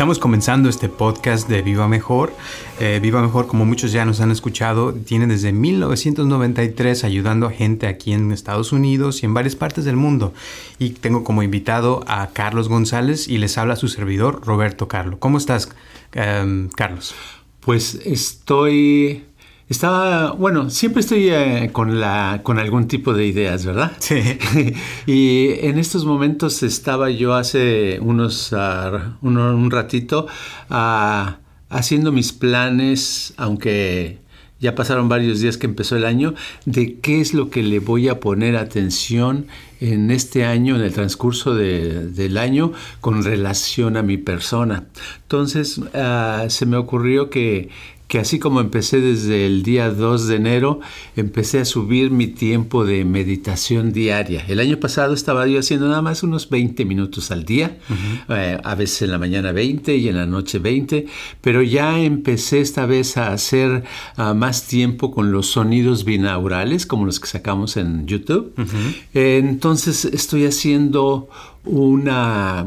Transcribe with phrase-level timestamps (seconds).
[0.00, 2.32] Estamos comenzando este podcast de Viva Mejor.
[2.80, 7.86] Eh, Viva Mejor, como muchos ya nos han escuchado, tiene desde 1993 ayudando a gente
[7.86, 10.32] aquí en Estados Unidos y en varias partes del mundo.
[10.78, 15.18] Y tengo como invitado a Carlos González y les habla su servidor Roberto Carlo.
[15.18, 15.68] ¿Cómo estás,
[16.12, 17.14] em, Carlos?
[17.60, 19.24] Pues estoy
[19.70, 23.92] estaba, bueno, siempre estoy eh, con, la, con algún tipo de ideas, ¿verdad?
[24.00, 24.20] Sí.
[25.06, 30.26] y en estos momentos estaba yo hace unos, uh, un, un, ratito
[30.70, 31.34] uh,
[31.68, 34.18] haciendo mis planes, aunque
[34.60, 36.34] ya pasaron varios días que empezó el año,
[36.66, 39.46] de qué es lo que le voy a poner atención
[39.80, 44.84] en este año, en el transcurso de, del año, con relación a mi persona.
[45.22, 47.70] Entonces, uh, se me ocurrió que,
[48.10, 50.80] que así como empecé desde el día 2 de enero,
[51.14, 54.44] empecé a subir mi tiempo de meditación diaria.
[54.48, 58.36] El año pasado estaba yo haciendo nada más unos 20 minutos al día, uh -huh.
[58.36, 61.06] eh, a veces en la mañana 20 y en la noche 20,
[61.40, 63.84] pero ya empecé esta vez a hacer
[64.18, 68.52] uh, más tiempo con los sonidos binaurales, como los que sacamos en YouTube.
[68.58, 68.94] Uh -huh.
[69.14, 71.28] eh, entonces estoy haciendo
[71.64, 72.66] una,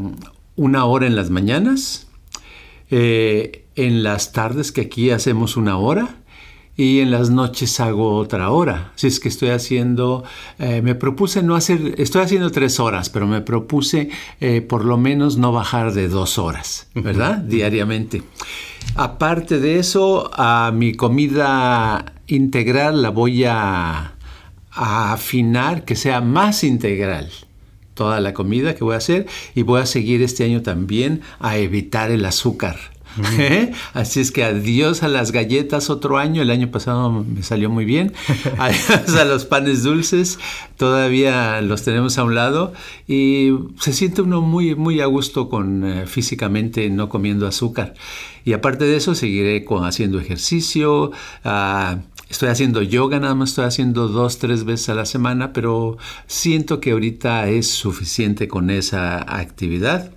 [0.55, 2.07] una hora en las mañanas.
[2.89, 6.17] Eh, en las tardes que aquí hacemos una hora
[6.75, 8.91] y en las noches hago otra hora.
[8.95, 10.23] Si es que estoy haciendo,
[10.57, 14.97] eh, me propuse no hacer, estoy haciendo tres horas, pero me propuse eh, por lo
[14.97, 17.39] menos no bajar de dos horas, ¿verdad?
[17.39, 17.47] Uh -huh.
[17.47, 18.23] Diariamente.
[18.95, 24.15] Aparte de eso, a mi comida integral la voy a,
[24.71, 27.29] a afinar, que sea más integral
[27.93, 31.57] toda la comida que voy a hacer y voy a seguir este año también a
[31.57, 32.77] evitar el azúcar.
[33.17, 33.73] Mm.
[33.93, 36.41] Así es que adiós a las galletas otro año.
[36.41, 38.13] El año pasado me salió muy bien.
[38.57, 40.39] Adiós a los panes dulces.
[40.77, 42.73] Todavía los tenemos a un lado.
[43.07, 47.93] Y se siente uno muy, muy a gusto con eh, físicamente no comiendo azúcar.
[48.45, 51.11] Y aparte de eso, seguiré con haciendo ejercicio.
[51.45, 51.97] Uh,
[52.33, 56.79] Estoy haciendo yoga, nada más estoy haciendo dos, tres veces a la semana, pero siento
[56.79, 60.11] que ahorita es suficiente con esa actividad.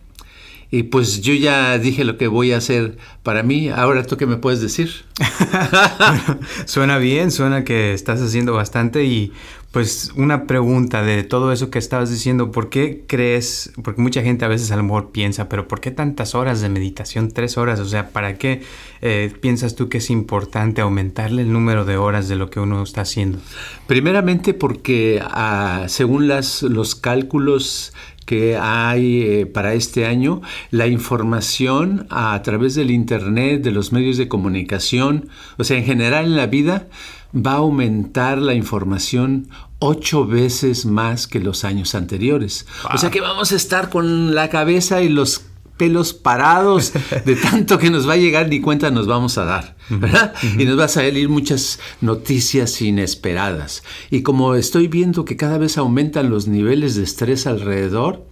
[0.70, 3.68] Y pues yo ya dije lo que voy a hacer para mí.
[3.68, 4.90] Ahora tú qué me puedes decir.
[5.98, 9.32] bueno, suena bien, suena que estás haciendo bastante y
[9.76, 13.74] pues una pregunta de todo eso que estabas diciendo, ¿por qué crees?
[13.84, 16.70] Porque mucha gente a veces a lo mejor piensa, pero ¿por qué tantas horas de
[16.70, 17.30] meditación?
[17.30, 18.62] Tres horas, o sea, ¿para qué
[19.02, 22.82] eh, piensas tú que es importante aumentarle el número de horas de lo que uno
[22.82, 23.38] está haciendo?
[23.86, 27.92] Primeramente porque uh, según las, los cálculos
[28.26, 34.18] que hay eh, para este año, la información a, través del Internet, de los medios
[34.18, 36.88] de comunicación, o sea, en general en la vida,
[37.34, 39.48] va a aumentar la información
[39.78, 42.66] ocho veces más que los años anteriores.
[42.82, 42.92] Wow.
[42.94, 45.42] O sea que vamos a estar con la cabeza y los
[45.76, 46.92] pelos parados
[47.24, 50.34] de tanto que nos va a llegar ni cuenta nos vamos a dar, ¿verdad?
[50.42, 50.62] Uh -huh.
[50.62, 53.82] Y nos va a salir muchas noticias inesperadas.
[54.10, 58.26] Y como estoy viendo que cada vez aumentan los niveles de estrés alrededor,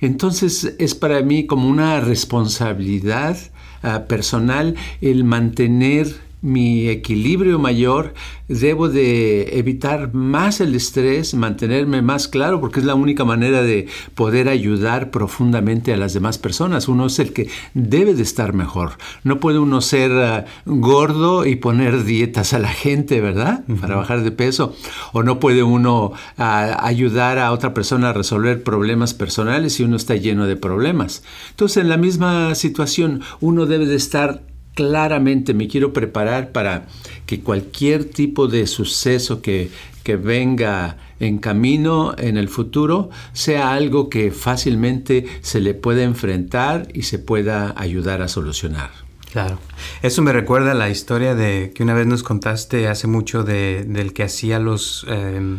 [0.00, 3.36] entonces es para mí como una responsabilidad
[3.82, 8.14] uh, personal el mantener mi equilibrio mayor,
[8.48, 13.86] debo de evitar más el estrés, mantenerme más claro, porque es la única manera de
[14.14, 16.88] poder ayudar profundamente a las demás personas.
[16.88, 18.92] Uno es el que debe de estar mejor.
[19.22, 23.64] No puede uno ser uh, gordo y poner dietas a la gente, ¿verdad?
[23.68, 23.80] Uh -huh.
[23.80, 24.74] Para bajar de peso.
[25.12, 29.96] O no puede uno uh, ayudar a otra persona a resolver problemas personales si uno
[29.96, 31.22] está lleno de problemas.
[31.50, 34.42] Entonces, en la misma situación, uno debe de estar
[34.80, 36.86] claramente me quiero preparar para
[37.26, 39.70] que cualquier tipo de suceso que,
[40.04, 46.88] que, venga en camino en el futuro sea algo que fácilmente se le pueda enfrentar
[46.94, 48.90] y se pueda ayudar a solucionar.
[49.30, 49.58] Claro.
[50.00, 53.84] Eso me recuerda a la historia de que una vez nos contaste hace mucho de,
[53.86, 55.04] del que hacía los...
[55.10, 55.58] Eh,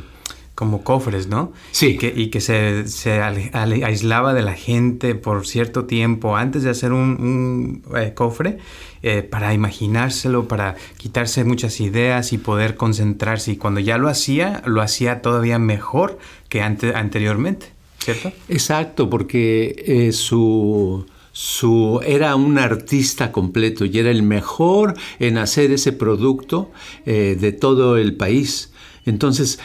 [0.62, 1.53] como cofres, ¿no?
[1.71, 1.88] Sí.
[1.88, 6.69] Y que, y que se, se aislaba de la gente por cierto tiempo antes de
[6.69, 8.59] hacer un, eh, cofre
[9.03, 13.53] eh, para imaginárselo, para quitarse muchas ideas y poder concentrarse.
[13.53, 16.19] Y cuando ya lo hacía, lo hacía todavía mejor
[16.50, 17.68] que anteriormente,
[18.00, 18.31] ¿cierto?
[18.48, 25.71] Exacto, porque eh, su su, era un artista completo y era el mejor en hacer
[25.71, 26.71] ese producto
[27.06, 28.71] eh, de todo el país.
[29.06, 29.59] Entonces,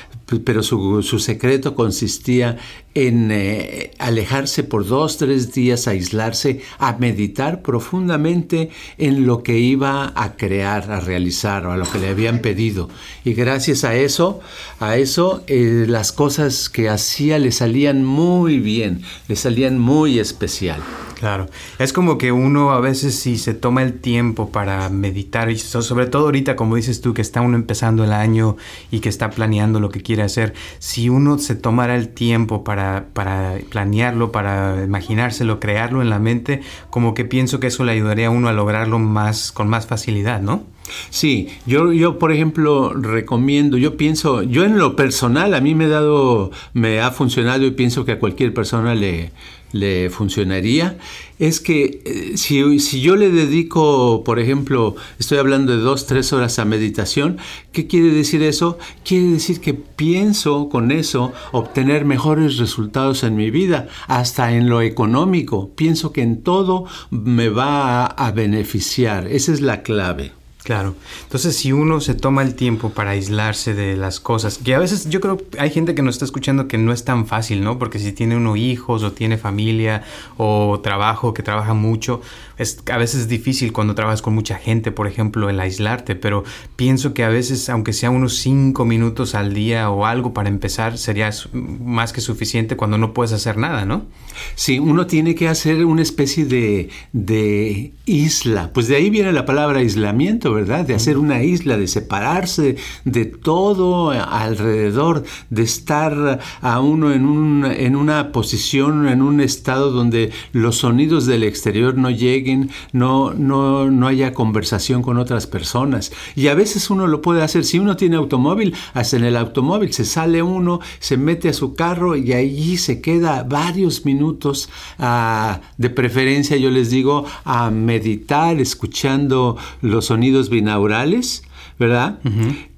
[0.44, 2.58] pero su, su secreto consistía
[2.94, 10.12] en eh, alejarse por dos, tres días, aislarse, a meditar profundamente en lo que iba
[10.16, 12.88] a crear, a realizar o a lo que le habían pedido.
[13.24, 14.40] Y gracias a eso,
[14.80, 20.82] a eso, eh, las cosas que hacía le salían muy bien, le salían muy especial.
[21.16, 21.46] Claro,
[21.78, 26.04] es como que uno a veces si se toma el tiempo para meditar, y sobre
[26.04, 28.58] todo ahorita como dices tú que está uno empezando el año
[28.90, 33.06] y que está planeando lo que quiere hacer, si uno se tomara el tiempo para,
[33.14, 36.60] para planearlo, para imaginárselo, crearlo en la mente,
[36.90, 40.42] como que pienso que eso le ayudaría a uno a lograrlo más con más facilidad,
[40.42, 40.64] ¿no?
[41.10, 45.86] Sí, yo, yo por ejemplo recomiendo, yo pienso, yo en lo personal a mí me
[45.86, 49.32] ha dado, me ha funcionado y pienso que a cualquier persona le,
[49.72, 50.98] le funcionaría,
[51.38, 56.32] es que eh, si, si, yo le dedico, por ejemplo, estoy hablando de dos, tres
[56.32, 57.38] horas a meditación,
[57.72, 58.78] ¿qué quiere decir eso?
[59.04, 64.80] Quiere decir que pienso con eso obtener mejores resultados en mi vida, hasta en lo
[64.80, 65.70] económico.
[65.74, 69.26] Pienso que en todo me va a beneficiar.
[69.26, 70.35] Esa es la clave.
[70.66, 70.96] Claro.
[71.22, 75.08] Entonces, si uno se toma el tiempo para aislarse de las cosas, que a veces
[75.08, 77.78] yo creo hay gente que nos está escuchando que no es tan fácil, ¿no?
[77.78, 80.02] Porque si tiene uno hijos o tiene familia
[80.36, 82.20] o trabajo que trabaja mucho,
[82.58, 86.44] es a veces es difícil cuando trabajas con mucha gente, por ejemplo, el aislarte, pero
[86.76, 90.98] pienso que a veces, aunque sea unos cinco minutos al día o algo para empezar,
[90.98, 94.06] sería más que suficiente cuando no puedes hacer nada, ¿no?
[94.54, 98.70] Sí, uno tiene que hacer una especie de, de isla.
[98.72, 100.86] Pues de ahí viene la palabra aislamiento, ¿verdad?
[100.86, 107.64] De hacer una isla, de separarse de todo alrededor, de estar a uno en, un,
[107.64, 112.45] en una posición, en un estado donde los sonidos del exterior no lleguen,
[112.92, 116.12] no, no, no haya conversación con otras personas.
[116.34, 119.92] Y a veces uno lo puede hacer, si uno tiene automóvil, hasta en el automóvil
[119.92, 125.60] se sale uno, se mete a su carro y allí se queda varios minutos, ah,
[125.76, 131.42] de preferencia yo les digo, a meditar, escuchando los sonidos binaurales,
[131.78, 132.18] ¿verdad?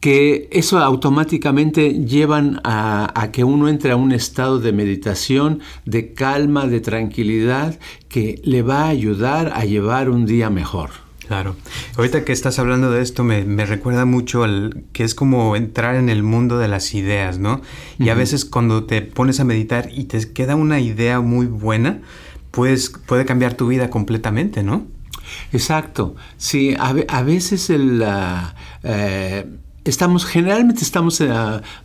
[0.00, 6.66] Que eso automáticamente llevan a, que uno entre a un estado de meditación, de calma,
[6.66, 7.78] de tranquilidad,
[8.08, 10.90] que le va a ayudar a llevar un día mejor.
[11.28, 11.56] Claro.
[11.96, 16.08] Ahorita que estás hablando de esto me, recuerda mucho al que es como entrar en
[16.08, 17.60] el mundo de las ideas, ¿no?
[17.98, 22.00] Y a veces cuando te pones a meditar y te queda una idea muy buena,
[22.50, 24.86] pues puede cambiar tu vida completamente, ¿no?
[25.52, 26.14] Exacto.
[26.36, 28.04] Sí, a, veces el...
[28.82, 29.44] Eh,
[29.88, 31.30] estamos generalmente estamos eh,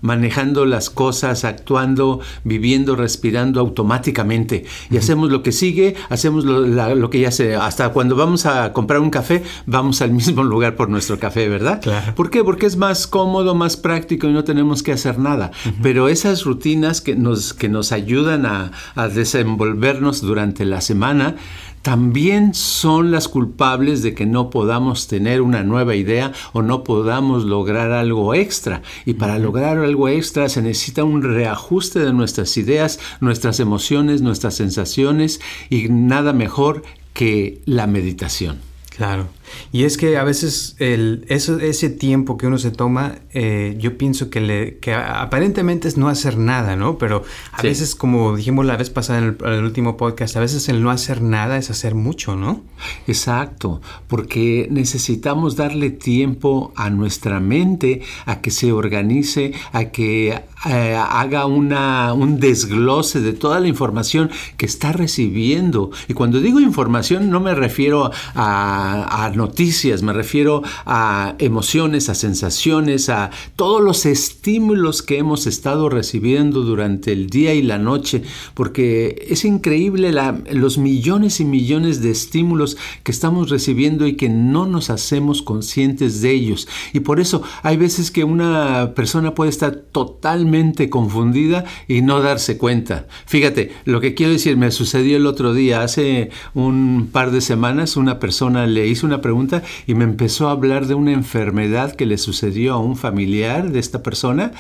[0.02, 7.20] manejando las cosas, actuando, viviendo, respirando automáticamente y hacemos lo que sigue, hacemos lo, que
[7.20, 11.20] ya se hasta cuando vamos a comprar un café vamos al mismo lugar por nuestro
[11.20, 11.82] café, ¿verdad?
[11.82, 12.16] Claro.
[12.16, 12.44] ¿Por qué?
[12.44, 15.52] Porque es más cómodo, más práctico y no tenemos que hacer nada.
[15.82, 21.36] Pero esas rutinas que nos que nos ayudan a, a desenvolvernos durante la semana
[21.84, 27.44] también son las culpables de que no podamos tener una nueva idea o no podamos
[27.44, 28.82] lograr algo extra.
[29.06, 34.56] Y para lograr algo extra se necesita un reajuste de nuestras ideas, nuestras emociones, nuestras
[34.56, 38.60] sensaciones y nada mejor que la meditación.
[38.96, 39.28] Claro.
[39.74, 43.98] Y es que a veces el, eso, ese tiempo que uno se toma, eh, yo
[43.98, 47.00] pienso que, le, que aparentemente es no hacer nada, ¿no?
[47.00, 50.84] Pero a veces, como dijimos la vez pasada en el, último podcast, a veces el
[50.84, 52.62] no hacer nada es hacer mucho, ¿no?
[53.08, 60.40] Exacto, porque necesitamos darle tiempo a nuestra mente a que se organice, a que
[60.70, 65.90] eh, haga una, un desglose de toda la información que está recibiendo.
[66.08, 69.63] Y cuando digo información no me refiero a, a noticias,
[70.02, 77.14] me refiero a emociones, a sensaciones, a todos los estímulos que hemos estado recibiendo durante
[77.14, 78.24] el día y la noche,
[78.56, 80.14] porque es increíble
[80.52, 86.22] los millones y millones de estímulos que estamos recibiendo y que no nos hacemos conscientes
[86.22, 86.68] de ellos.
[86.92, 92.58] Y por eso hay veces que una persona puede estar totalmente confundida y no darse
[92.58, 93.08] cuenta.
[93.26, 97.96] Fíjate, lo que quiero decir, me sucedió el otro día, hace un par de semanas,
[97.96, 99.53] una persona le hizo una pregunta
[99.86, 103.80] y me empezó a hablar de una enfermedad que le sucedió a un familiar de
[103.80, 104.52] esta persona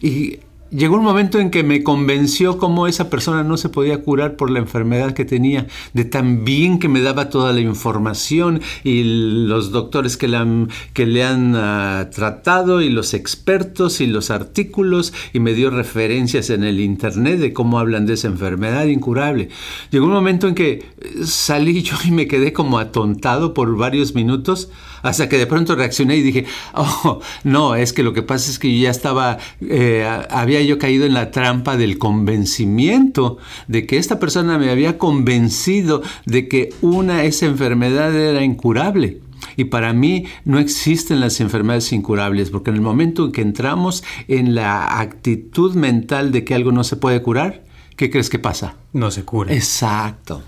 [0.00, 0.40] y
[0.72, 4.50] llegó un momento en que me convenció cómo esa persona no se podía curar por
[4.50, 9.02] la enfermedad que tenía, de tan bien que me daba toda la información y
[9.46, 15.54] los doctores que le han, ah, tratado y los expertos y los artículos y me
[15.54, 19.50] dio referencias en el internet de cómo hablan de esa enfermedad incurable.
[19.90, 20.84] Llegó un momento en que
[21.24, 24.70] salí yo y me quedé como atontado por varios minutos
[25.02, 28.58] hasta que de pronto reaccioné y dije, oh, no, es que lo que pasa es
[28.58, 33.98] que yo ya estaba, eh, había yo caído en la trampa del convencimiento, de que
[33.98, 39.20] esta persona me había convencido de que una, esa enfermedad era incurable.
[39.56, 44.04] Y para mí no existen las enfermedades incurables, porque en el momento en que entramos
[44.28, 47.64] en la actitud mental de que algo no se puede curar,
[47.96, 48.76] ¿qué crees que pasa?
[48.92, 49.52] No se cura.
[49.52, 50.42] Exacto.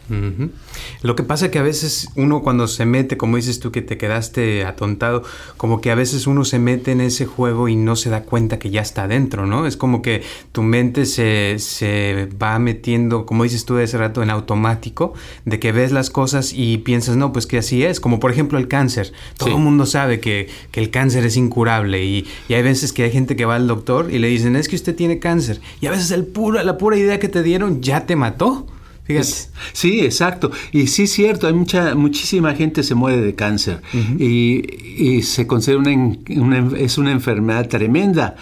[1.03, 3.83] Lo que pasa es que a veces uno cuando se mete, como dices tú que
[3.83, 5.23] te quedaste atontado,
[5.57, 8.59] como que a veces uno se mete en ese juego y no se da cuenta
[8.59, 9.67] que ya está dentro, ¿no?
[9.67, 10.23] Es como que
[10.53, 15.15] tu mente se, se va metiendo, como dices tú de ese rato, en automático,
[15.45, 18.01] de que ves las cosas y piensas, no, pues que así es.
[18.01, 19.13] Como por ejemplo el cáncer.
[19.39, 23.05] Todo el mundo sabe que, que, el cáncer es incurable y, y, hay veces que
[23.05, 25.61] hay gente que va al doctor y le dicen, es que usted tiene cáncer.
[25.81, 28.67] Y a veces el puro, la pura idea que te dieron ya te mató
[29.05, 29.29] Fíjate.
[29.73, 30.51] Sí, exacto.
[30.73, 33.83] Y sí es cierto, hay mucha, muchísima gente se muere de cáncer
[34.19, 38.37] y, se considera una, es una enfermedad tremenda.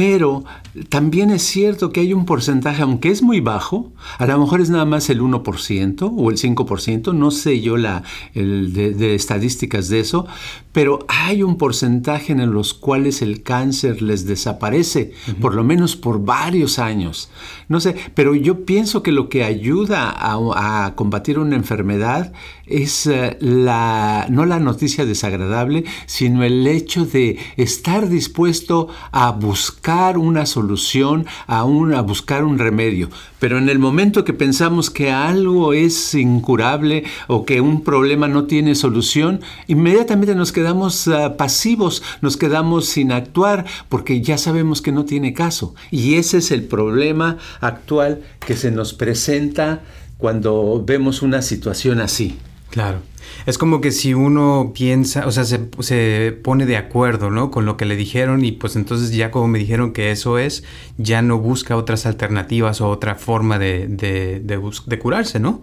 [0.00, 0.44] Pero
[0.88, 4.70] también es cierto que hay un porcentaje, aunque es muy bajo, a lo mejor es
[4.70, 8.02] nada más el 1% o el 5%, no sé yo la,
[8.32, 10.26] el de, estadísticas de eso,
[10.72, 16.24] pero hay un porcentaje en los cuales el cáncer les desaparece, por lo menos por
[16.24, 17.28] varios años.
[17.68, 22.32] No sé, pero yo pienso que lo que ayuda a, combatir una enfermedad
[22.70, 30.18] es eh, la, no la noticia desagradable, sino el hecho de estar dispuesto a buscar
[30.18, 33.10] una solución a, a buscar un remedio.
[33.38, 38.44] Pero en el momento que pensamos que algo es incurable o que un problema no
[38.44, 44.92] tiene solución, inmediatamente nos quedamos ah, pasivos, nos quedamos sin actuar porque ya sabemos que
[44.92, 45.74] no tiene caso.
[45.90, 49.80] Y ese es el problema actual que se nos presenta
[50.18, 52.36] cuando vemos una situación así.
[52.70, 53.09] Claro.
[53.46, 57.50] Es como que si uno piensa, o sea, se, se, pone de acuerdo, ¿no?
[57.50, 60.64] Con lo que le dijeron y pues entonces ya como me dijeron que eso es,
[60.98, 65.62] ya no busca otras alternativas o otra forma de, de, de, curarse, ¿no?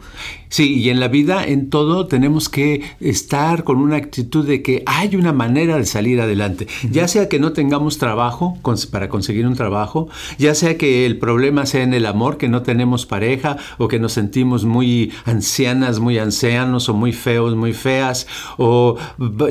[0.50, 4.84] Sí, y en la vida, en todo, tenemos que estar con una actitud de que
[4.86, 6.68] hay una manera de salir adelante.
[6.90, 8.58] Ya sea que no tengamos trabajo
[8.92, 12.62] para conseguir un trabajo, ya sea que el problema sea en el amor, que no
[12.62, 18.27] tenemos pareja o que nos sentimos muy ancianas, muy ancianos o muy feos, muy feas,
[18.58, 18.98] o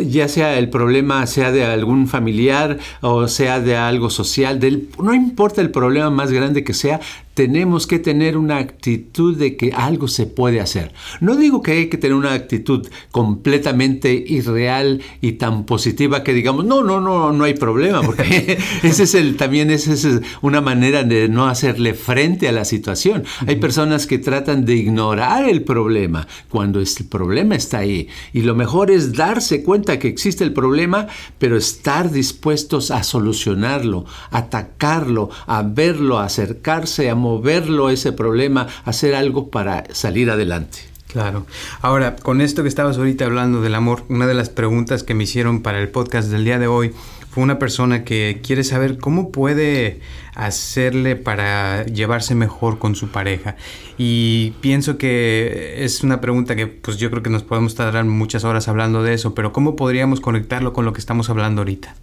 [0.04, 5.14] ya sea el problema sea de algún familiar o sea de algo social, del, no
[5.14, 7.00] importa el problema más grande que sea,
[7.36, 10.94] tenemos que tener una actitud de que algo se puede hacer.
[11.20, 16.64] No digo que hay que tener una actitud completamente irreal y tan positiva que digamos,
[16.64, 20.08] no, no, no, no hay problema, porque ese es el, también esa es
[20.40, 23.24] una manera de no hacerle frente a la situación.
[23.46, 28.08] Hay personas que tratan de ignorar el problema cuando el problema está ahí.
[28.32, 31.06] Y lo mejor es darse cuenta que existe el problema,
[31.38, 39.14] pero estar dispuestos a solucionarlo, atacarlo, a verlo, a acercarse, a moverlo ese problema, hacer
[39.14, 40.78] algo para salir adelante.
[41.08, 41.46] Claro.
[41.80, 45.24] Ahora, con esto que estabas ahorita hablando del amor, una de las preguntas que me
[45.24, 46.92] hicieron para el podcast del día de hoy
[47.30, 50.00] fue una persona que quiere saber cómo puede
[50.34, 53.56] hacerle para llevarse mejor con su pareja.
[53.98, 58.44] Y pienso que es una pregunta que pues yo creo que nos podemos tardar muchas
[58.44, 61.94] horas hablando de eso, pero ¿cómo podríamos conectarlo con lo que estamos hablando ahorita?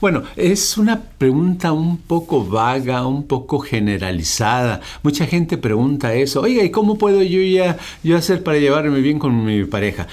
[0.00, 4.80] Bueno, es una pregunta un poco vaga, un poco generalizada.
[5.02, 6.42] Mucha gente pregunta eso.
[6.42, 10.06] Oiga, ¿y cómo puedo yo ya yo hacer para llevarme bien con mi pareja?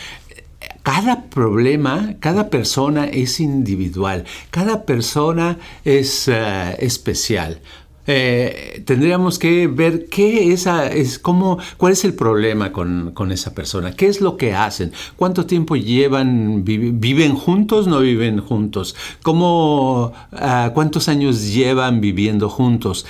[0.84, 7.60] Cada problema, cada persona es individual, cada persona es uh, especial.
[8.08, 13.92] Eh, tendríamos que ver qué esa es, cómo, cuál es el problema con, esa persona,
[13.92, 20.72] qué es lo que hacen, cuánto tiempo llevan, viven juntos, no viven juntos, cómo, ah,
[20.74, 23.06] cuántos años llevan viviendo juntos.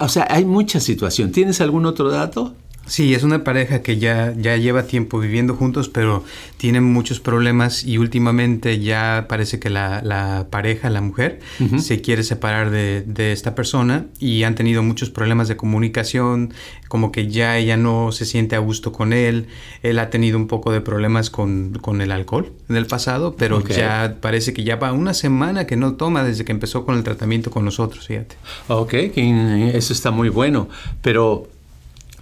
[0.00, 1.32] O sea, hay mucha situación.
[1.32, 2.54] ¿Tienes algún otro dato?
[2.86, 6.24] Sí, es una pareja que ya, ya lleva tiempo viviendo juntos, pero
[6.56, 11.40] tienen muchos problemas y últimamente ya parece que la, la pareja, la mujer,
[11.78, 16.52] se quiere separar de, de, esta persona y han tenido muchos problemas de comunicación,
[16.88, 19.46] como que ya ella no se siente a gusto con él,
[19.82, 23.64] él ha tenido un poco de problemas con, con el alcohol en el pasado, pero
[23.66, 27.04] ya parece que ya va una semana que no toma desde que empezó con el
[27.04, 28.36] tratamiento con nosotros, fíjate.
[28.68, 30.68] Ok, eso está muy bueno,
[31.00, 31.48] pero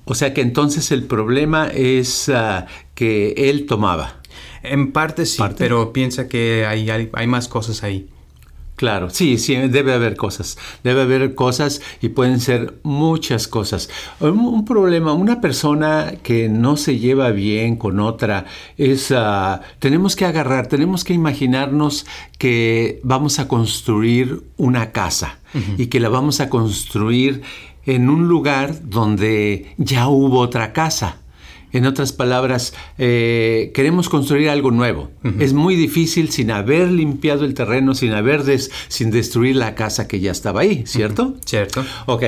[0.04, 2.64] o sea que entonces el problema es uh,
[2.94, 4.20] que él tomaba.
[4.62, 8.08] En parte sí, pero piensa que hay, hay, hay, más cosas ahí.
[8.76, 10.56] Claro, sí, sí, debe haber cosas.
[10.82, 13.90] Debe haber cosas y pueden ser muchas cosas.
[14.20, 18.46] Un, un problema, una persona que no se lleva bien con otra,
[18.78, 22.06] es, uh, tenemos que agarrar, tenemos que imaginarnos
[22.38, 25.74] que vamos a construir una casa uh -huh.
[25.76, 27.42] y que la vamos a construir
[27.90, 31.16] en un lugar donde ya hubo otra casa.
[31.72, 35.10] En otras palabras, eh, queremos construir algo nuevo.
[35.22, 35.42] Uh -huh.
[35.42, 40.08] Es muy difícil sin haber limpiado el terreno, sin haber des sin destruir la casa
[40.08, 41.22] que ya estaba ahí, ¿cierto?
[41.22, 41.44] Uh -huh.
[41.44, 41.84] Cierto.
[42.06, 42.24] Ok,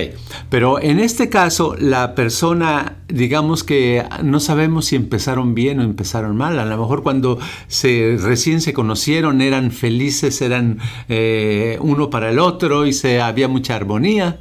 [0.49, 6.37] pero en este caso la persona, digamos que no sabemos si empezaron bien o empezaron
[6.37, 6.61] mal.
[6.61, 10.78] A lo mejor cuando se recién se conocieron eran felices, eran
[11.09, 14.38] eh, uno para el otro y se había mucha armonía.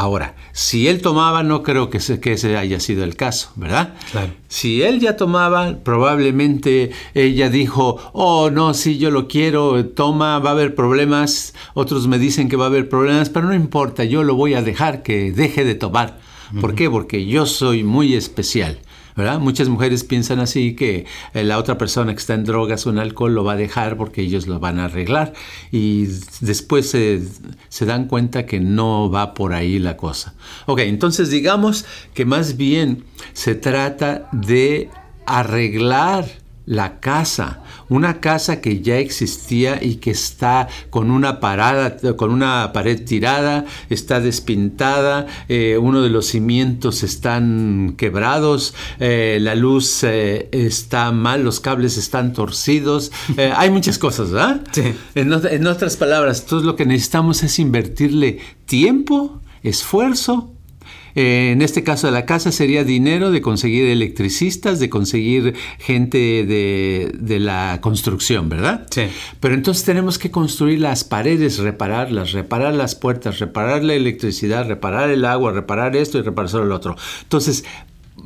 [0.00, 3.94] Ahora, si él tomaba, no creo que, se, que ese haya sido el caso, ¿verdad?
[4.12, 4.32] Claro.
[4.46, 10.50] Si él ya tomaba, probablemente ella dijo, oh, no, si yo lo quiero, toma, va
[10.50, 11.52] a haber problemas.
[11.74, 14.62] Otros me dicen que va a haber problemas, pero no importa, yo lo voy a
[14.62, 16.20] dejar que deje de tomar.
[16.60, 16.76] ¿Por uh -huh.
[16.76, 16.88] qué?
[16.88, 18.78] Porque yo soy muy especial.
[19.40, 22.98] Muchas mujeres piensan así que eh, la otra persona que está en drogas o en
[22.98, 25.32] alcohol lo va a dejar porque ellos lo van a arreglar
[25.72, 26.06] y
[26.40, 27.22] después se,
[27.68, 30.34] se dan cuenta que no va por ahí la cosa.
[30.66, 31.84] Ok, entonces digamos
[32.14, 34.88] que más bien se trata de
[35.26, 36.26] arreglar
[36.68, 42.74] la casa, una casa que ya existía y que está con una parada, con una
[42.74, 50.50] pared tirada, está despintada, eh, uno de los cimientos están quebrados, eh, la luz eh,
[50.52, 53.12] está mal, los cables están torcidos,
[53.56, 54.60] hay muchas cosas, ¿verdad?
[54.72, 54.94] Sí.
[55.14, 60.52] En, en otras palabras, todo lo que necesitamos es invertirle tiempo, esfuerzo
[61.20, 66.16] eh, en este caso de la casa sería dinero de conseguir electricistas, de conseguir gente
[66.16, 68.86] de, de, la construcción, ¿verdad?
[68.88, 69.08] Sí.
[69.40, 75.10] Pero entonces tenemos que construir las paredes, repararlas, reparar las puertas, reparar la electricidad, reparar
[75.10, 76.94] el agua, reparar esto y reparar lo otro.
[77.24, 77.64] Entonces,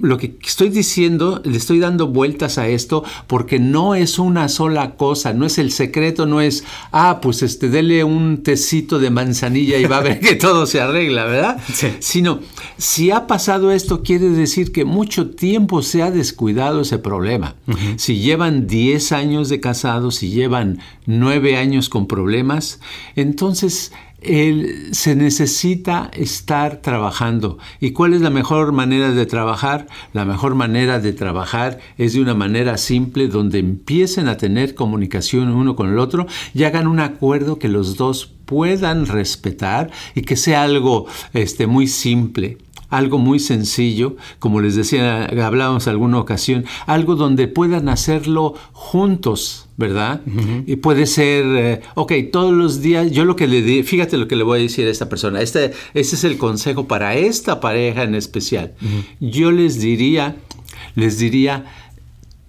[0.00, 4.96] lo que estoy diciendo, le estoy dando vueltas a esto porque no es una sola
[4.96, 9.78] cosa, no es el secreto, no es, ah, pues este, dele un tecito de manzanilla
[9.78, 11.58] y va a ver que todo se arregla, ¿verdad?
[11.72, 11.88] Sí.
[12.00, 12.40] Sino,
[12.76, 17.56] si ha pasado esto, quiere decir que mucho tiempo se ha descuidado ese problema.
[17.66, 17.98] Uh -huh.
[17.98, 22.80] Si llevan 10 años de casados, si llevan 9 años con problemas,
[23.16, 23.92] entonces
[24.24, 27.58] el, se necesita estar trabajando.
[27.80, 29.86] ¿Y cuál es la mejor manera de trabajar?
[30.12, 35.48] La mejor manera de trabajar es de una manera simple donde empiecen a tener comunicación
[35.48, 40.36] uno con el otro y hagan un acuerdo que los dos puedan respetar y que
[40.36, 42.58] sea algo este, muy simple
[42.92, 50.20] algo muy sencillo, como les decía, hablábamos alguna ocasión, algo donde puedan hacerlo juntos, ¿verdad?
[50.26, 50.64] Uh -huh.
[50.66, 54.28] Y puede ser, eh, ok, todos los días, yo lo que le di, fíjate lo
[54.28, 57.60] que le voy a decir a esta persona, este, este es el consejo para esta
[57.60, 58.72] pareja en especial.
[58.80, 59.30] Uh -huh.
[59.30, 60.36] Yo les diría,
[60.94, 61.64] les diría,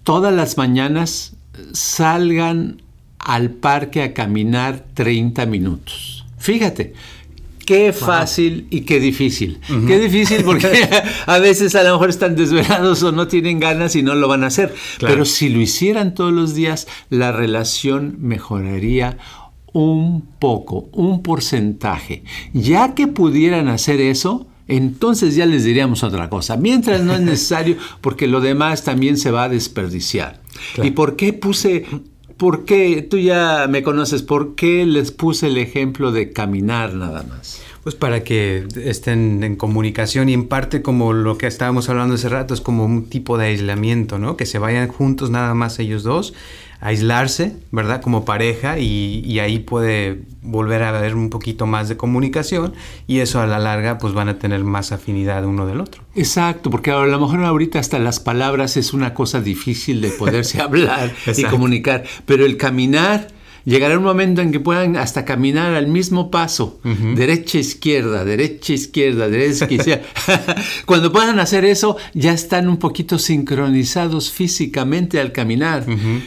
[0.02, 1.36] todas las mañanas
[1.72, 2.82] salgan
[3.18, 6.26] al parque a caminar 30 minutos.
[6.38, 6.92] Fíjate,
[7.66, 8.68] Qué fácil wow.
[8.70, 9.60] y qué difícil.
[9.68, 9.86] Uh -huh.
[9.86, 10.68] Qué difícil porque
[11.26, 14.44] a veces a lo mejor están desvelados o no tienen ganas y no lo van
[14.44, 14.74] a hacer.
[14.98, 15.14] Claro.
[15.14, 19.18] Pero si lo hicieran todos los días, la relación mejoraría
[19.72, 22.22] un poco, un porcentaje.
[22.52, 26.56] Ya que pudieran hacer eso, entonces ya les diríamos otra cosa.
[26.56, 30.40] Mientras no es necesario, porque lo demás también se va a desperdiciar.
[30.74, 30.88] Claro.
[30.88, 31.84] ¿Y por qué puse
[32.36, 33.02] ¿Por qué?
[33.02, 37.62] Tú ya me conoces, ¿por qué les puse el ejemplo de caminar nada más?
[37.82, 42.28] Pues para que estén en comunicación y en parte como lo que estábamos hablando hace
[42.28, 44.36] rato es como un tipo de aislamiento, ¿no?
[44.36, 46.34] Que se vayan juntos nada más ellos dos,
[46.84, 48.02] aislarse, ¿verdad?
[48.02, 52.74] Como pareja y, y, ahí puede volver a haber un poquito más de comunicación
[53.06, 56.02] y eso a la larga pues van a tener más afinidad uno del otro.
[56.14, 60.60] Exacto, porque a lo mejor ahorita hasta las palabras es una cosa difícil de poderse
[60.62, 63.28] hablar y comunicar, pero el caminar
[63.64, 66.80] Llegará un momento en que puedan hasta caminar al mismo paso,
[67.14, 70.04] derecha, izquierda, derecha, izquierda, derecha, izquierda.
[70.86, 75.86] Cuando puedan hacer eso, ya están un poquito sincronizados físicamente al caminar.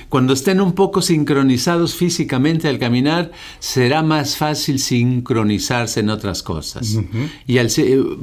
[0.10, 6.98] Cuando estén un poco sincronizados físicamente al caminar, será más fácil sincronizarse en otras cosas.
[7.46, 7.70] y al,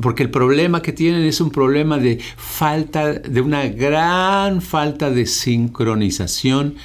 [0.01, 5.27] porque el problema que tienen es un problema de falta, de una gran falta de
[5.27, 6.77] sincronización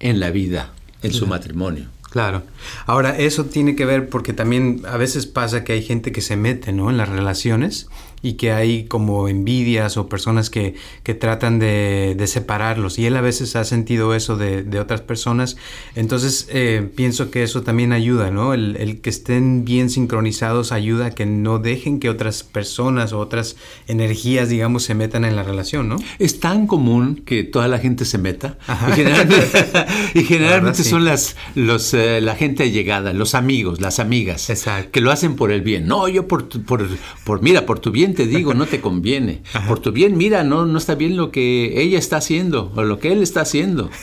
[0.00, 1.86] en la vida, en su matrimonio.
[2.10, 2.42] Claro.
[2.84, 6.36] Ahora, eso tiene que ver porque también a veces pasa que hay gente que se
[6.36, 6.90] mete, ¿no?
[6.90, 7.88] En las relaciones
[8.22, 12.98] y que hay como envidias o personas que, que tratan de, de, separarlos.
[12.98, 15.56] Y él a veces ha sentido eso de, de otras personas.
[15.96, 18.54] Entonces eh, pienso que eso también ayuda, ¿no?
[18.54, 23.18] El, el, que estén bien sincronizados ayuda a que no dejen que otras personas o
[23.18, 23.56] otras
[23.88, 25.96] energías, digamos, se metan en la relación, ¿no?
[26.20, 28.56] Es tan común que toda la gente se meta.
[28.88, 29.46] Y generalmente,
[30.14, 34.90] y generalmente son las, los, eh, la gente allegada, los amigos, las amigas, Exacto.
[34.92, 35.86] que lo hacen por el bien.
[35.86, 36.88] No, yo por, por,
[37.24, 39.42] por mira, por tu bien te digo, no te conviene.
[39.52, 39.68] Ajá.
[39.68, 42.98] Por tu bien, mira, no, no está bien lo que ella está haciendo o lo
[42.98, 43.90] que él está haciendo.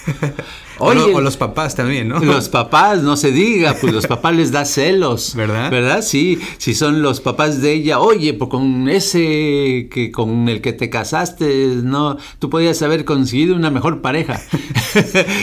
[0.80, 2.20] Oye, o, o, los papás también, ¿no?
[2.20, 5.36] Los papás, no se diga, pues los papás les da celos.
[5.36, 5.70] ¿Verdad?
[5.70, 6.02] ¿Verdad?
[6.02, 10.72] Sí, si son los papás de ella, oye, pues con ese que con el que
[10.74, 14.42] te casaste, no, tú podías haber conseguido una mejor pareja.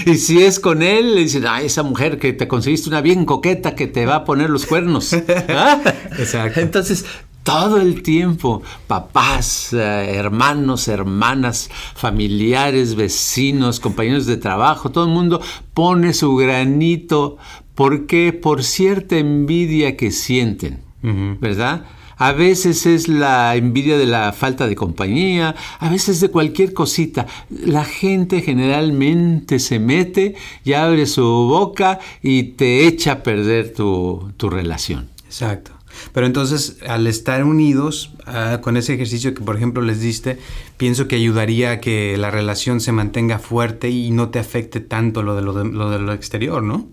[0.06, 3.26] y si es con él, le dicen, ay, esa mujer que te conseguiste una bien
[3.26, 5.12] coqueta que te va a poner los cuernos.
[5.48, 5.80] ¿Ah?
[6.18, 6.60] Exacto.
[6.60, 7.04] Entonces,
[7.46, 9.76] todo el tiempo, papás, eh,
[10.16, 15.40] hermanos, hermanas, familiares, vecinos, compañeros de trabajo, todo el mundo
[15.72, 17.38] pone su granito.
[17.76, 18.32] ¿Por qué?
[18.32, 21.38] Por cierta envidia que sienten, uh -huh.
[21.38, 21.84] ¿verdad?
[22.16, 27.28] A veces es la envidia de la falta de compañía, a veces de cualquier cosita.
[27.48, 34.32] La gente generalmente se mete y abre su boca y te echa a perder tu,
[34.36, 35.10] tu relación.
[35.26, 35.75] Exacto.
[36.12, 40.38] Pero entonces, al estar unidos uh, con ese ejercicio que, por ejemplo, les diste,
[40.76, 45.22] pienso que ayudaría a que la relación se mantenga fuerte y no te afecte tanto
[45.22, 46.88] lo de lo, de, lo, de lo exterior, ¿no?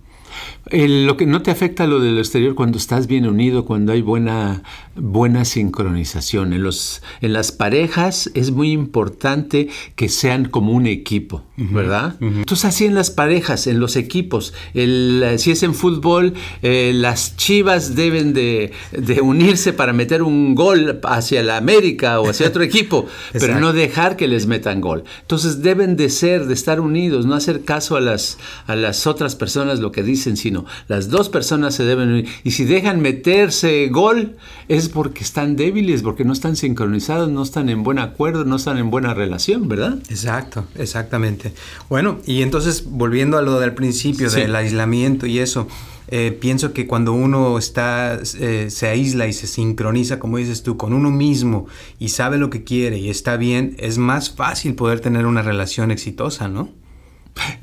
[0.71, 4.63] Lo que no te afecta lo del exterior cuando estás bien unido, cuando hay buena,
[4.95, 6.53] buena sincronización.
[6.53, 12.15] En, los, en las parejas es muy importante que sean como un equipo, ¿verdad?
[12.19, 12.37] Uh -huh.
[12.37, 17.37] Entonces así en las parejas, en los equipos, el, si es en fútbol, eh, las
[17.37, 22.63] chivas deben de, de, unirse para meter un gol hacia la América o hacia otro
[22.71, 25.03] equipo, pero no dejar que les metan gol.
[25.21, 29.35] Entonces deben de ser, de estar unidos, no hacer caso a las, a las otras
[29.35, 32.27] personas lo que dicen, sino las dos personas se deben unir.
[32.43, 34.37] Y si dejan meterse gol,
[34.67, 38.77] es porque están débiles, porque no están sincronizados, no están en buen acuerdo, no están
[38.77, 39.99] en buena relación, ¿verdad?
[40.09, 41.42] Exacto, exactamente.
[41.89, 44.41] Bueno, y entonces volviendo a lo del principio, sí.
[44.41, 45.67] del aislamiento y eso,
[46.07, 50.77] eh, pienso que cuando uno está, eh, se aísla y se sincroniza, como dices tú,
[50.77, 51.65] con uno mismo
[51.97, 55.91] y sabe lo que quiere y está bien, es más fácil poder tener una relación
[55.91, 56.69] exitosa, ¿no?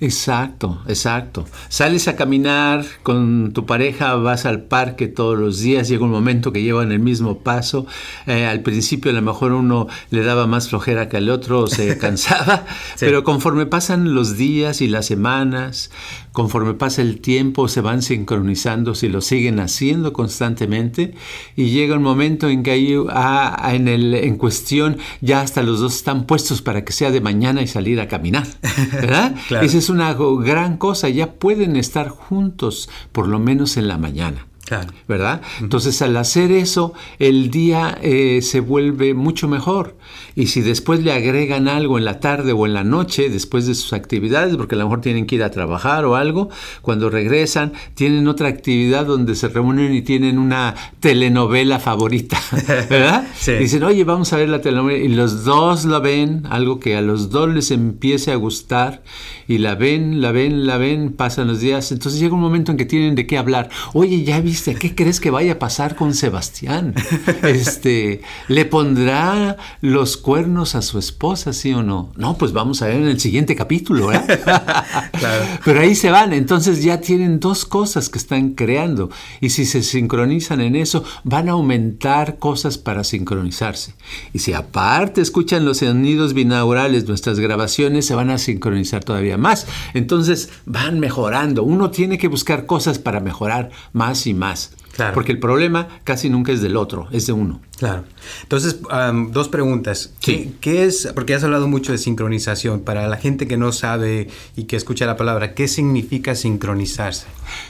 [0.01, 1.45] Exacto, exacto.
[1.69, 6.53] Sales a caminar con tu pareja, vas al parque todos los días, llega un momento
[6.53, 7.87] que llevan el mismo paso.
[8.27, 11.99] Eh, al principio a lo mejor uno le daba más flojera que al otro, se
[11.99, 12.65] cansaba,
[12.97, 13.07] sí.
[13.07, 15.91] pero conforme pasan los días y las semanas,
[16.33, 21.15] conforme pasa el tiempo, se van sincronizando, si lo siguen haciendo constantemente,
[21.57, 25.81] y llega un momento en que hay, ah, en, el, en cuestión ya hasta los
[25.81, 28.47] dos están puestos para que sea de mañana y salir a caminar,
[28.93, 29.35] ¿verdad?
[29.49, 29.67] claro.
[29.67, 34.47] Esa es una gran cosa, ya pueden estar juntos, por lo menos en la mañana.
[34.71, 34.93] Claro.
[35.09, 35.43] ¿Verdad?
[35.61, 39.97] Entonces, al hacer eso, el día eh, se vuelve mucho mejor.
[40.37, 43.75] Y si después le agregan algo en la tarde o en la noche, después de
[43.75, 46.51] sus actividades, porque a lo mejor tienen que ir a trabajar o algo,
[46.83, 52.41] cuando regresan, tienen otra actividad donde se reúnen y tienen una telenovela favorita.
[52.89, 53.27] ¿Verdad?
[53.35, 53.55] sí.
[53.55, 55.05] Dicen, oye, vamos a ver la telenovela.
[55.05, 59.03] Y los dos la ven, algo que a los dos les empiece a gustar.
[59.49, 61.91] Y la ven, la ven, la ven, pasan los días.
[61.91, 63.69] Entonces llega un momento en que tienen de qué hablar.
[63.95, 66.95] Oye, ya viste, ¿qué crees que vaya a pasar con Sebastián?
[67.43, 72.13] Este, ¿le pondrá los cuernos a su esposa, sí o no?
[72.17, 75.11] No, pues vamos a ver en el siguiente capítulo, ¿verdad?
[75.13, 75.45] claro.
[75.65, 79.11] Pero ahí se van, entonces ya tienen dos cosas que están creando.
[79.41, 83.95] Y si se sincronizan en eso, van a aumentar cosas para sincronizarse.
[84.33, 89.67] Y si aparte escuchan los sonidos binaurales, nuestras grabaciones se van a sincronizar todavía más.
[89.95, 91.63] Entonces van mejorando.
[91.63, 94.73] Uno tiene que buscar cosas para mejorar más y más más.
[94.93, 95.15] Claro.
[95.15, 97.61] Porque el problema casi nunca es del otro, es de uno.
[97.79, 98.05] Claro.
[98.43, 100.13] Entonces, um, dos preguntas.
[100.21, 100.57] ¿Qué, Sí.
[100.61, 104.65] qué es, porque has hablado mucho de sincronización, para la gente que no sabe y
[104.65, 107.27] que escucha la palabra, ¿qué significa sincronizarse?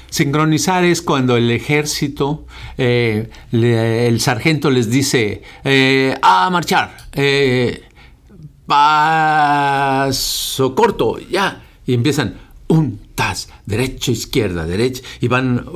[0.09, 2.47] Sincronizar es cuando el ejército,
[2.79, 7.83] eh, le- el sargento les dice, eh, a marchar, eh,
[9.41, 12.35] paso corto, ya, y empiezan
[12.69, 15.67] un tas, derecha, izquierda, derecha, y van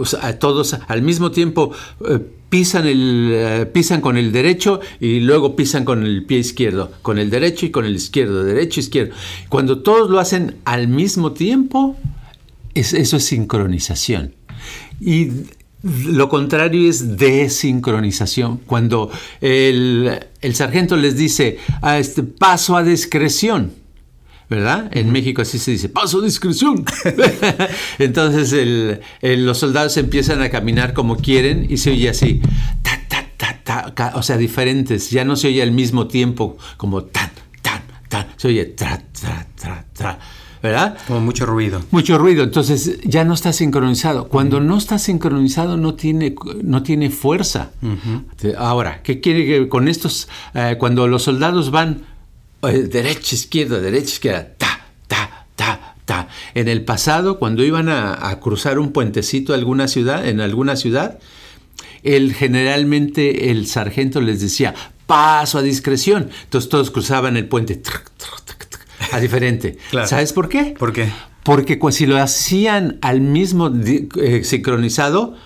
[0.41, 1.73] todos al mismo tiempo.
[2.09, 6.93] eh, Pisan, el, eh, pisan con el derecho y luego pisan con el pie izquierdo,
[7.03, 9.13] con el derecho y con el izquierdo, derecho, izquierdo.
[9.49, 11.97] Cuando todos lo hacen al mismo tiempo,
[12.75, 14.35] es- eso es sincronización.
[15.01, 15.31] Y
[15.83, 18.59] lo contrario es desincronización.
[18.67, 23.73] Cuando el, el sargento les dice a este paso a discreción,
[24.51, 24.89] ¿verdad?
[24.93, 26.85] En México así se dice, paso a discreción.
[27.99, 32.41] Entonces el- el- los soldados empiezan a caminar como quieren y se oye así,
[32.83, 35.11] ta, ta, ta, ta, ca- o sea, diferentes.
[35.11, 37.31] Ya no se oye al mismo tiempo como tan,
[37.63, 38.27] tan, tan.
[38.37, 40.19] Se oye tra, tra, tra, tra.
[40.63, 40.97] ¿Verdad?
[41.07, 41.83] Como mucho ruido.
[41.91, 44.29] Mucho ruido, entonces ya no está sincronizado.
[44.29, 47.73] Cuando no está sincronizado no tiene, no tiene fuerza.
[48.57, 52.05] Ahora, ¿qué quiere que con estos, eh, cuando los soldados van
[52.67, 56.29] derecha, izquierda, derecha, izquierda, ta, ta, ta, ta.
[56.55, 60.77] En el pasado, cuando iban a, a cruzar un puentecito a alguna ciudad, en alguna
[60.77, 61.19] ciudad,
[62.05, 64.75] el, generalmente el sargento les decía,
[65.07, 66.31] paso a discreción.
[66.45, 69.79] Entonces todos cruzaban el puente truc, truc, truc, truc, a diferente.
[69.91, 70.07] Claro.
[70.07, 70.75] ¿Sabes por qué?
[70.79, 71.11] ¿Por qué?
[71.43, 75.37] Porque si lo hacían al mismo eh, sincronizado,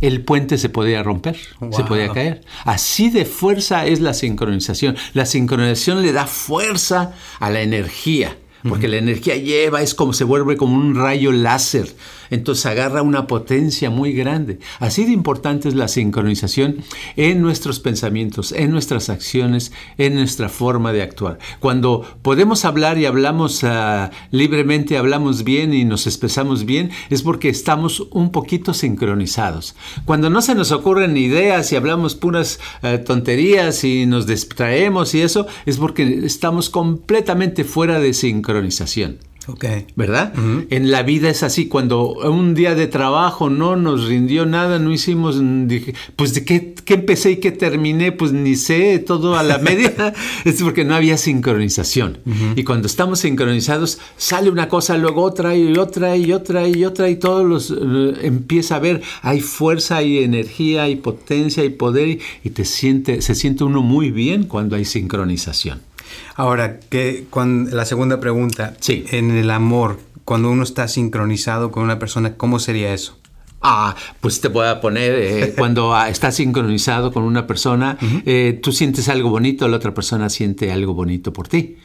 [0.00, 1.36] el puente se podía romper,
[1.72, 2.42] se podía caer.
[2.64, 4.96] Así de fuerza es la sincronización.
[5.12, 8.36] La sincronización le da fuerza a la energía.
[8.68, 11.94] Porque la energía lleva, es como se vuelve como un rayo láser.
[12.30, 14.58] Entonces agarra una potencia muy grande.
[14.78, 16.78] Así de importante es la sincronización
[17.16, 21.38] en nuestros pensamientos, en nuestras acciones, en nuestra forma de actuar.
[21.60, 27.48] Cuando podemos hablar y hablamos ah, libremente, hablamos bien y nos expresamos bien, es porque
[27.48, 29.74] estamos un poquito sincronizados.
[30.04, 35.22] Cuando no se nos ocurren ideas y hablamos puras eh, tonterías y nos distraemos y
[35.22, 39.27] eso, es porque estamos completamente fuera de sincronización.
[39.48, 39.64] Ok.
[39.96, 40.32] ¿verdad?
[40.70, 44.92] En la vida es así, cuando un día de trabajo no nos rindió nada, no
[44.92, 49.42] hicimos, dije, pues de qué, qué empecé y qué terminé, pues ni sé, todo a
[49.42, 50.12] la media,
[50.44, 52.18] es porque no había sincronización.
[52.56, 57.08] Y cuando estamos sincronizados, sale una cosa, luego otra y otra y otra y otra
[57.08, 62.08] y todos los eh, empieza a ver, hay fuerza, hay energía, hay potencia, hay poder
[62.08, 65.87] y, y te siente, se siente uno muy bien cuando hay sincronización.
[66.34, 68.74] Ahora, que cuando, la segunda pregunta.
[68.80, 69.04] Sí.
[69.10, 73.18] En el amor, cuando uno está sincronizado con una persona, ¿cómo sería eso?
[73.60, 78.70] Ah, pues te voy a poner, eh, cuando estás sincronizado con una persona, eh, tú
[78.72, 81.76] sientes algo bonito, la otra persona siente algo bonito por ti.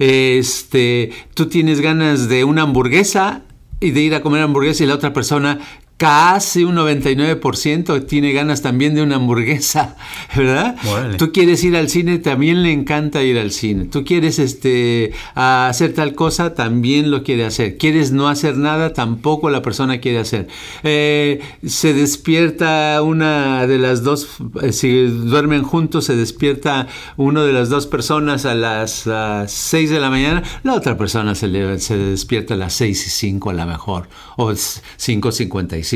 [0.00, 3.42] Este, tú tienes ganas de una hamburguesa
[3.78, 5.60] y de ir a comer hamburguesa y la otra persona
[6.00, 9.96] casi un 99% tiene ganas también de una hamburguesa,
[10.34, 10.74] ¿verdad?
[11.18, 13.84] Tú quieres ir al cine, también le encanta ir al cine.
[13.84, 17.76] Tú quieres este, hacer tal cosa, también lo quiere hacer.
[17.76, 20.48] Quieres no hacer nada, tampoco la persona quiere hacer.
[20.84, 26.86] Eh, se despierta una de las dos, eh, si duermen juntos, se despierta
[27.18, 29.06] una de las dos personas a las
[29.48, 33.10] 6 de la mañana, la otra persona se, le- se despierta a las 6 y
[33.10, 34.08] 5 a lo mejor,
[34.38, 35.89] o 5.55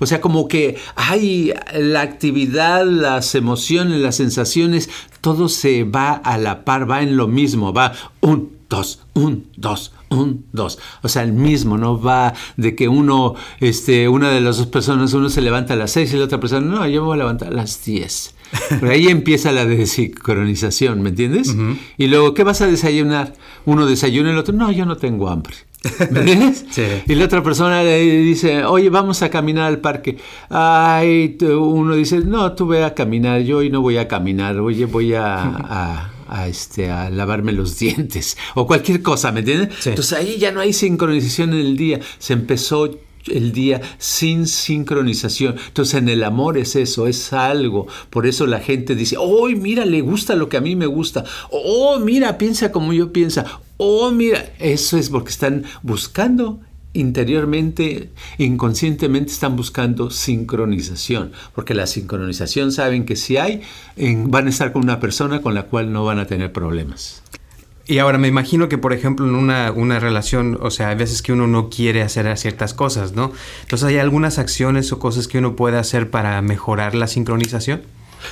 [0.00, 4.90] o sea, como que hay la actividad, las emociones, las sensaciones,
[5.20, 9.92] todo se va a la par, va en lo mismo, va un, dos, un, dos,
[10.08, 10.78] un, dos.
[11.02, 15.12] O sea, el mismo, no va de que uno, este, una de las dos personas,
[15.14, 17.18] uno se levanta a las seis y la otra persona, no, yo me voy a
[17.18, 18.34] levantar a las diez.
[18.68, 21.54] Pero ahí empieza la desincronización, ¿me entiendes?
[21.96, 23.34] Y luego, ¿qué vas a desayunar?
[23.64, 25.54] Uno desayuna y el otro, no, yo no tengo hambre.
[26.10, 26.64] ¿Me entiendes?
[26.70, 26.82] Sí.
[27.06, 30.18] Y la otra persona le dice, oye, vamos a caminar al parque.
[30.50, 34.84] Ay, uno dice, no, tú ve a caminar, yo hoy no voy a caminar, oye,
[34.84, 39.70] voy a, a- a, este, a lavarme los dientes o cualquier cosa, ¿me entiendes?
[39.80, 39.88] Sí.
[39.88, 42.88] Entonces ahí ya no hay sincronización en el día, se empezó
[43.26, 45.56] el día sin sincronización.
[45.68, 47.86] Entonces en el amor es eso, es algo.
[48.10, 51.24] Por eso la gente dice, oh, mira, le gusta lo que a mí me gusta.
[51.50, 53.60] Oh, mira, piensa como yo piensa.
[53.76, 56.60] Oh, mira, eso es porque están buscando
[56.92, 63.62] interiormente, inconscientemente están buscando sincronización, porque la sincronización saben que si hay,
[63.96, 67.22] van a estar con una persona con la cual no van a tener problemas.
[67.90, 71.22] Y ahora me imagino que, por ejemplo, en una, una, relación, o sea, hay veces
[71.22, 73.32] que uno no quiere hacer ciertas cosas, ¿no?
[73.62, 77.82] Entonces, ¿hay algunas acciones o cosas que uno puede hacer para mejorar la sincronización?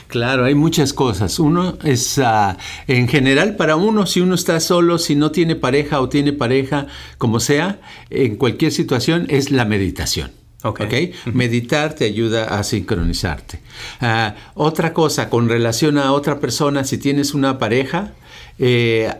[0.06, 1.40] Claro, hay muchas cosas.
[1.40, 6.00] Uno es, uh, en general, para uno, si uno está solo, si no tiene pareja
[6.00, 6.86] o tiene pareja,
[7.18, 10.30] como sea, en cualquier situación, es la meditación.
[10.62, 10.82] Ok.
[10.82, 11.14] ¿okay?
[11.32, 13.58] Meditar te ayuda a sincronizarte.
[14.00, 18.12] Uh, otra cosa, con relación a otra persona, si tienes una pareja,
[18.60, 19.12] eh,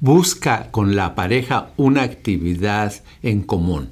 [0.00, 3.90] busca con la pareja una actividad en común.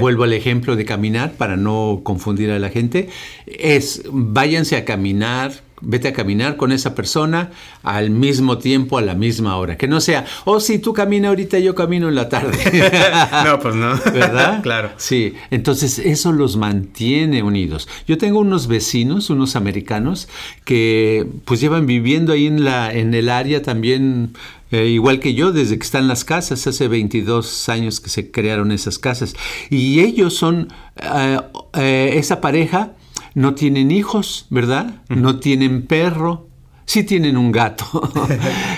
[0.00, 3.08] Vuelvo al ejemplo de caminar para no confundir a la gente.
[3.46, 7.50] Es váyanse a caminar, vete a caminar con esa persona
[7.82, 9.76] al mismo tiempo, a la misma hora.
[9.76, 12.58] Que no sea, oh, si tú caminas ahorita, yo camino en la tarde.
[13.44, 13.94] no, pues no.
[14.12, 14.60] ¿Verdad?
[14.62, 14.92] claro.
[14.96, 17.88] Sí, entonces eso los mantiene unidos.
[18.06, 20.28] Yo tengo unos vecinos, unos americanos,
[20.64, 24.32] que pues llevan viviendo ahí en, la, en el área también
[24.72, 28.72] eh, igual que yo, desde que están las casas, hace 22 años que se crearon
[28.72, 29.34] esas casas.
[29.68, 31.38] Y ellos son, eh,
[31.74, 32.92] eh, esa pareja
[33.34, 35.02] no tienen hijos, ¿verdad?
[35.08, 36.48] No tienen perro,
[36.84, 37.86] sí tienen un gato,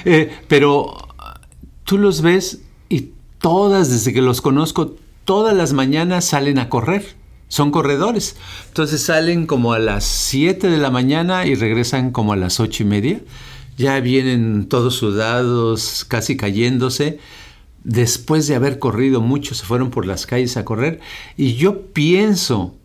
[0.49, 0.97] pero
[1.85, 7.17] tú los ves y todas, desde que los conozco, todas las mañanas salen a correr.
[7.47, 8.37] Son corredores.
[8.69, 12.83] Entonces salen como a las 7 de la mañana y regresan como a las 8
[12.83, 13.21] y media
[13.77, 17.19] ya vienen todos sudados, casi cayéndose.
[17.83, 21.01] Después de haber corrido mucho, se fueron por las calles a correr.
[21.37, 22.77] Y yo pienso,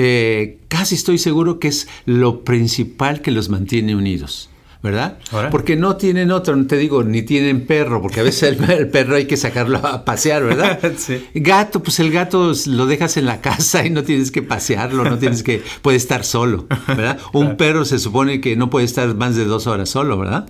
[0.00, 4.48] eh, casi estoy seguro que es lo principal que los mantiene unidos.
[4.82, 5.18] ¿Verdad?
[5.32, 5.50] Ahora.
[5.50, 8.88] Porque no tienen otro, no te digo, ni tienen perro, porque a veces el, el
[8.88, 10.78] perro hay que sacarlo a pasear, ¿verdad?
[10.96, 11.24] sí.
[11.34, 15.18] Gato, pues el gato lo dejas en la casa y no tienes que pasearlo, no
[15.18, 17.18] tienes que, puede estar solo, ¿verdad?
[17.32, 17.56] Un Claro.
[17.56, 20.48] perro se supone que no puede estar más de dos horas solo, ¿verdad?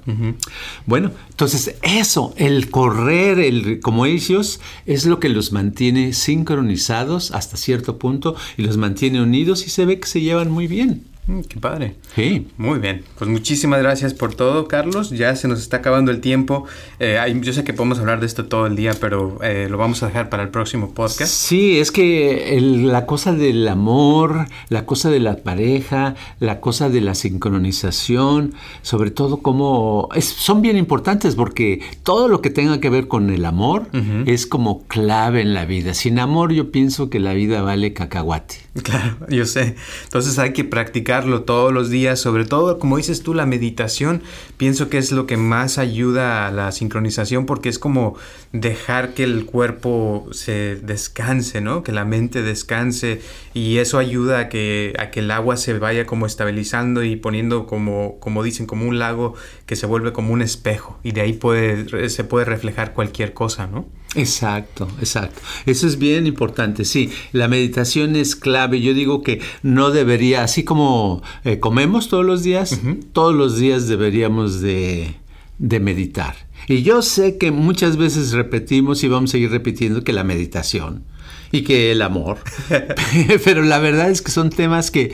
[0.86, 7.56] Bueno, entonces eso, el correr, el, como ellos, es lo que los mantiene sincronizados hasta
[7.56, 11.04] cierto punto y los mantiene unidos y se ve que se llevan muy bien.
[11.28, 11.94] Mm, qué padre.
[12.16, 12.48] Sí.
[12.56, 15.10] Muy bien, pues muchísimas gracias por todo, Carlos.
[15.10, 16.64] Ya se nos está acabando el tiempo.
[17.00, 20.02] Eh, yo sé que podemos hablar de esto todo el día, pero eh, lo vamos
[20.02, 21.30] a dejar para el próximo podcast.
[21.30, 26.88] Sí, es que el- la cosa del amor, la cosa de la pareja, la cosa
[26.88, 32.80] de la sincronización, sobre todo como es- son bien importantes porque todo lo que tenga
[32.80, 33.88] que ver con el amor
[34.26, 35.92] es como clave en la vida.
[35.92, 38.56] Sin amor yo pienso que la vida vale cacahuate.
[38.82, 39.76] Claro, yo sé.
[40.04, 44.22] Entonces hay que practicarlo todos los días, sobre todo, como dices tú, la meditación.
[44.56, 48.16] Pienso que es lo que más ayuda a la sincronización porque es como
[48.52, 51.82] dejar que el cuerpo se descanse, ¿no?
[51.82, 53.20] Que la mente descanse
[53.52, 57.66] y eso ayuda a que, a que el agua se vaya como estabilizando y poniendo
[57.66, 59.34] como, como dicen, como un lago
[59.66, 63.66] que se vuelve como un espejo y de ahí puede, se puede reflejar cualquier cosa,
[63.66, 63.86] ¿no?
[64.14, 65.40] Exacto, exacto.
[65.66, 66.84] Eso es bien importante.
[66.84, 68.80] Sí, la meditación es clave.
[68.80, 72.80] Yo digo que no debería, así como eh, comemos todos los días,
[73.12, 75.16] todos los días deberíamos de,
[75.58, 76.34] de meditar.
[76.68, 81.04] Y yo sé que muchas veces repetimos y vamos a seguir repitiendo que la meditación
[81.50, 82.38] y que el amor,
[83.44, 85.12] pero la verdad es que son temas que,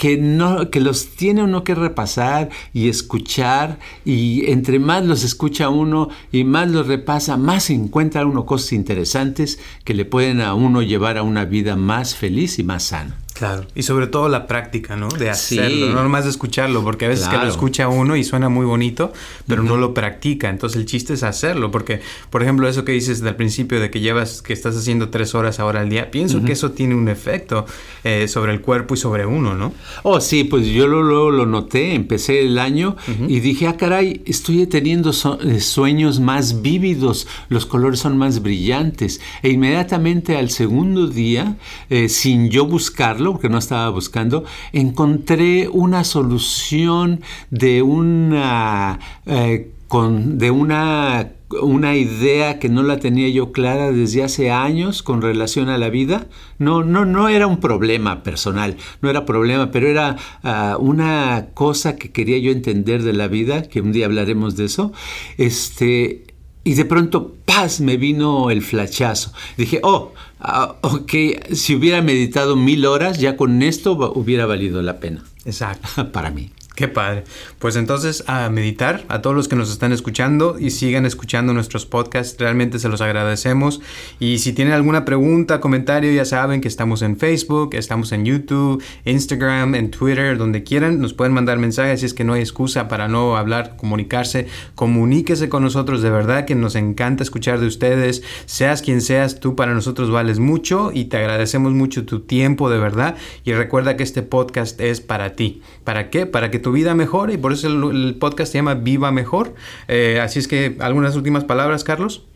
[0.00, 5.68] que, no, que los tiene uno que repasar y escuchar y entre más los escucha
[5.68, 10.80] uno y más los repasa, más encuentra uno cosas interesantes que le pueden a uno
[10.80, 13.14] llevar a una vida más feliz y más sana.
[13.40, 13.64] Claro.
[13.74, 15.08] Y sobre todo la práctica, ¿no?
[15.08, 15.58] De Sí.
[15.58, 17.46] hacerlo, no nomás de escucharlo, porque a veces que Claro.
[17.46, 19.14] lo escucha uno y suena muy bonito,
[19.46, 20.50] pero no lo practica.
[20.50, 24.00] Entonces el chiste es hacerlo, porque, por ejemplo, eso que dices del principio de que
[24.00, 27.64] llevas, que estás haciendo tres horas ahora al día, pienso que eso tiene un efecto
[28.04, 29.72] eh, sobre el cuerpo y sobre uno, ¿no?
[30.02, 34.20] Oh, sí, pues yo lo- luego lo, noté, empecé el año y dije, ah, caray,
[34.26, 39.18] estoy teniendo so- eh, sueños más vívidos, los colores son más brillantes.
[39.42, 41.56] E inmediatamente al segundo día,
[41.88, 48.98] eh, sin yo buscarlo, porque no estaba buscando, encontré una solución de una...
[49.26, 55.20] eh, de una, una idea que no la tenía yo clara desde hace años con
[55.20, 56.28] relación a la vida.
[56.58, 61.96] No, no, no era un problema personal, no era problema, pero era ah, una cosa
[61.96, 64.92] que quería yo entender de la vida, que un día hablaremos de eso.
[65.38, 66.24] Este,
[66.62, 69.32] y de pronto, paz, me vino el flachazo.
[69.56, 71.12] Dije, oh, ah, ok,
[71.52, 76.10] si hubiera meditado mil horas, ya con esto hubiera valido la pena Exacto.
[76.12, 76.50] para mí.
[76.80, 77.24] Qué padre.
[77.58, 81.84] Pues entonces a meditar, a todos los que nos están escuchando y sigan escuchando nuestros
[81.84, 83.82] podcasts, realmente se los agradecemos.
[84.18, 88.82] Y si tienen alguna pregunta, comentario, ya saben que estamos en Facebook, estamos en YouTube,
[89.04, 92.88] Instagram, en Twitter, donde quieran, nos pueden mandar mensajes, si es que no hay excusa
[92.88, 98.22] para no hablar, comunicarse, comuníquese con nosotros, de verdad que nos encanta escuchar de ustedes,
[98.46, 102.78] seas quien seas, tú para nosotros vales mucho y te agradecemos mucho tu tiempo, de
[102.78, 103.16] verdad.
[103.44, 105.60] Y recuerda que este podcast es para ti.
[105.84, 106.24] ¿Para qué?
[106.24, 109.56] Para que tu vida mejore y por eso el, podcast se llama Viva Mejor.
[109.88, 112.26] Eh, así es que, ¿algunas últimas palabras, Carlos?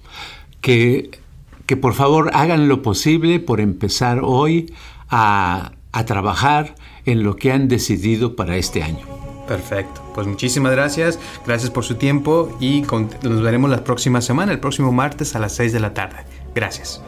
[0.60, 1.20] Que,
[1.66, 4.74] que por favor hagan lo posible por empezar hoy
[5.08, 6.74] a, a trabajar
[7.06, 9.06] en lo que han decidido para este año.
[9.46, 10.02] Perfecto.
[10.16, 11.20] Pues muchísimas gracias.
[11.46, 12.82] Gracias por su tiempo y
[13.22, 16.24] nos veremos la próxima semana, el próximo martes a las 6 de la tarde.
[16.56, 17.00] Gracias.